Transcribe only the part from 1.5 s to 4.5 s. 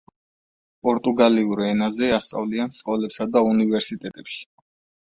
ენაზე ასწავლიან სკოლებსა და უნივერსიტეტებში.